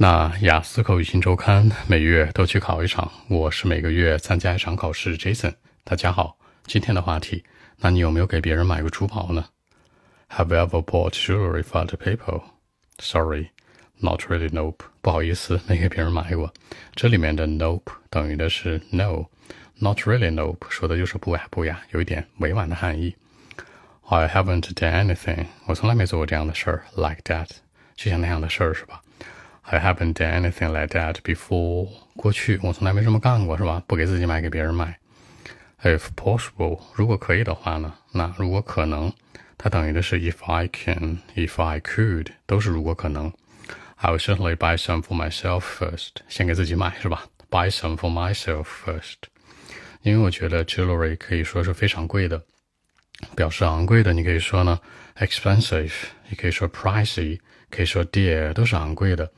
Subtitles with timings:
[0.00, 5.18] 那雅思口语新周刊每月都去考一场，我是每个月参加一场考试。
[5.18, 7.42] Jason，大家好，今天的话题，
[7.78, 9.46] 那你有没有给别人买过珠宝呢
[10.30, 12.42] ？Have you ever bought jewelry for other people?
[13.00, 13.48] Sorry,
[13.96, 14.48] not really.
[14.50, 16.54] Nope，不好意思，没给别人买过。
[16.94, 20.32] 这里面的 nope 等于的是 no，not really.
[20.32, 23.16] Nope 说的就是不呀不呀，有一点委婉的含义。
[24.04, 27.48] I haven't done anything，我从来没做过这样的事儿，like that，
[27.96, 29.02] 就像那样的事儿是吧
[29.67, 31.89] ？I haven't done anything like that before。
[32.15, 33.81] 过去我从来没这么干过，是吧？
[33.87, 34.99] 不给自己买，给别人买。
[35.81, 37.93] If possible，如果可以的话呢？
[38.11, 39.11] 那如果可能，
[39.57, 43.33] 它等于的是 if I can，if I could，都是如果可能。
[43.95, 46.09] I will certainly buy some for myself first。
[46.27, 47.25] 先给自己买，是吧？
[47.49, 49.15] Buy some for myself first。
[50.01, 52.43] 因为我觉得 jewelry 可以说是非常贵的，
[53.35, 54.79] 表示昂贵的，你可以说呢
[55.17, 55.93] expensive，
[56.29, 57.39] 也可以说 pricey。
[57.70, 59.30] 可以说 dear 都是昂贵的，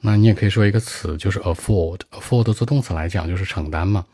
[0.00, 2.00] 那你也可以说一个词，就是 afford。
[2.10, 4.04] afford 做动词来讲就是承担嘛。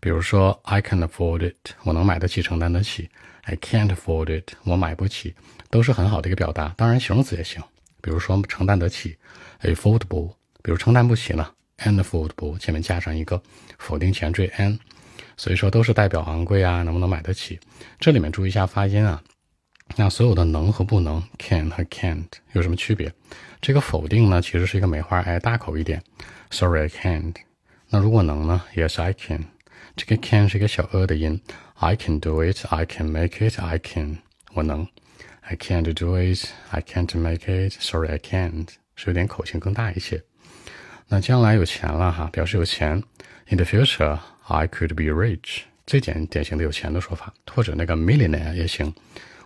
[0.00, 3.08] 比如说 I can afford it，我能买得起，承担得起。
[3.42, 5.34] I can't afford it，我买不起，
[5.70, 6.74] 都是很好的一个表达。
[6.76, 7.62] 当然形容词也行，
[8.00, 9.16] 比如说承担得起
[9.62, 10.34] ，affordable。
[10.62, 11.48] 比如承担不起呢
[11.78, 13.42] ，unaffordable，前面加上一个
[13.78, 14.78] 否定前缀 an，
[15.36, 17.58] 所以说都是代表昂贵啊，能不能买得起。
[17.98, 19.22] 这里面注意一下发音啊。
[19.96, 23.12] 那所有的能和不能，can 和 can't 有什么区别？
[23.60, 26.02] 这个否定呢，其实是一个美化，哎，大口一点
[26.50, 27.34] ，Sorry I can't。
[27.90, 29.44] 那如果能呢？Yes I can。
[29.94, 31.40] 这个 can 是一个小 a 的音
[31.74, 34.18] ，I can do it，I can make it，I can，
[34.54, 34.88] 我能。
[35.42, 40.22] I can't do it，I can't make it，Sorry I can't，是有点口型更大一些。
[41.08, 43.02] 那将来有钱了哈，表示有钱。
[43.48, 48.94] In the future I could be rich，最简典型的有钱的说法，或者那个 millionaire 也行。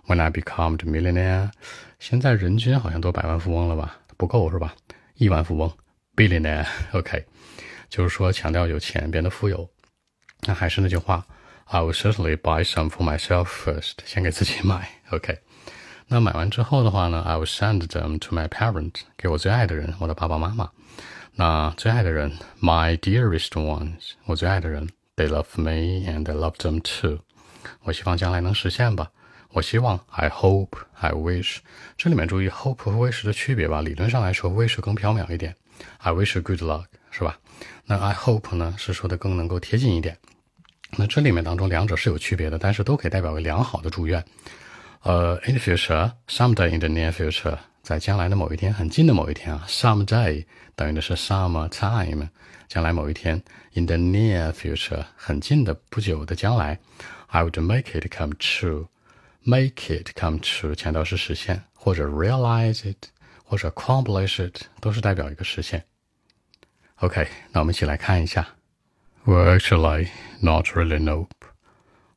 [0.06, 1.50] When I become a millionaire，
[1.98, 3.98] 现在人均好像都百万富翁了吧？
[4.16, 4.74] 不够是吧？
[5.14, 5.72] 亿万富翁
[6.14, 7.24] ，billionaire，OK，
[7.88, 9.68] 就是说强调有钱变得富有。
[10.46, 11.26] 那还是那句话
[11.64, 15.40] ，I will certainly buy some for myself first，先给自己买，OK。
[16.08, 20.70] 那买完之后的话呢，I will send them to my parents，给我最爱的人，我的爸爸妈妈。
[21.34, 27.18] 那最爱的人，my dearest ones，我最爱的人，they love me and I love them too。
[27.82, 29.10] 我希望将来能实现吧。
[29.56, 31.60] 我希望，I hope, I wish。
[31.96, 33.80] 这里面注意 hope 和 wish 的区别吧。
[33.80, 35.56] 理论上来说，wish 更缥缈一点
[35.96, 37.38] ，I wish good luck，是吧？
[37.86, 40.18] 那 I hope 呢，是说的更能够贴近一点。
[40.98, 44.22] 那这里面当中两者是有区别的，但是都可以代表个良好的祝愿。
[45.04, 52.28] 呃，in the future, someday in the near future，在将来的某一天，很近的某一天啊，someday 等于的是 some time，
[52.68, 56.78] 将来某一天，in the near future，很近的不久的将来
[57.28, 58.88] ，I would make it come true。
[59.45, 63.07] Make it come true，强调是实现，或者 realize it，
[63.43, 65.85] 或者 accomplish it，都是代表一个实现。
[66.97, 68.47] OK，那我们一起来看一下。
[69.25, 70.09] Well, actually,
[70.41, 70.99] not really.
[70.99, 71.33] Nope.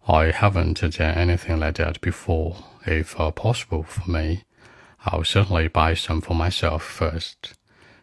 [0.06, 2.56] I haven't done anything like that before.
[2.84, 4.44] If uh, possible for me,
[5.02, 7.54] I'll certainly buy some for myself first,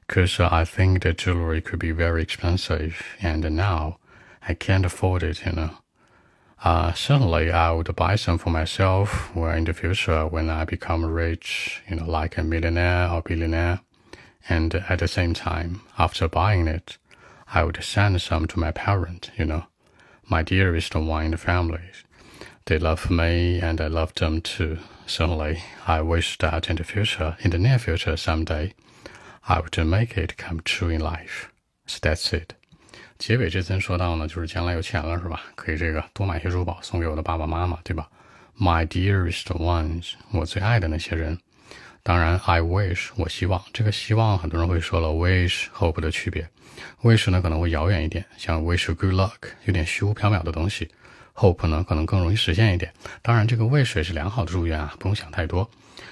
[0.08, 4.00] because uh, I think the jewelry could be very expensive, and now
[4.48, 5.70] I can't afford it, you know.
[6.65, 11.05] Uh, certainly, I would buy some for myself or in the future when I become
[11.05, 13.81] rich, you know, like a millionaire or billionaire.
[14.49, 16.99] And at the same time, after buying it,
[17.53, 19.67] I would send some to my parents, you know,
[20.29, 21.81] my dearest one in the family.
[22.65, 24.79] They love me and I love them too.
[25.07, 28.75] Certainly, I wish that in the future, in the near future someday,
[29.49, 31.53] I would make it come true in life.
[31.87, 32.55] So that's it.
[33.19, 35.43] 结尾这层说到呢，就是将来有钱了是吧？
[35.55, 38.09] 可以这个多买些珠宝送给我的爸爸妈妈，对吧
[38.59, 41.39] ？My dearest ones，我最爱的那些人。
[42.03, 43.63] 当然，I wish，我希望。
[43.73, 46.49] 这个希望很多人会说了，wish hope 的区别。
[47.03, 50.89] wish 呢可能会遥远一点，像 wish good luck 有点虚无缥缈的东西。
[51.35, 52.93] hope 呢可能更容易实现一点。
[53.23, 55.69] 当然，这个 wish 也是良好的祝愿啊，不用想太多。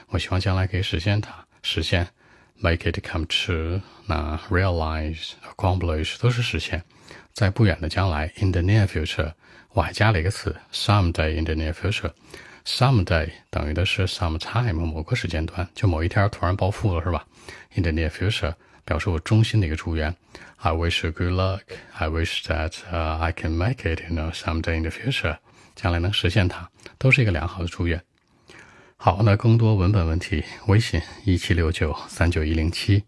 [0.09, 1.33] 我希望将来可以实现它，
[1.63, 2.09] 实现。
[2.61, 6.83] Make it come true，那 realize、accomplish 都是实现，
[7.33, 9.33] 在不远的将来，in the near future，
[9.73, 12.13] 我还加了一个词，someday in the near future。
[12.65, 17.27] someday 等于的是 some time 某个时间段，就某一天突然暴富了，是吧
[17.75, 18.55] ？in the near future
[18.87, 20.15] 表示我衷心的一个祝愿
[20.57, 21.61] ，I wish you good luck。
[21.99, 25.37] I wish that I can make it，you know someday in the future，
[25.75, 28.03] 将来能实现它，都是一个良好的祝愿。
[29.05, 33.03] 好，那更多文本问题，微信一七六九三九一零七。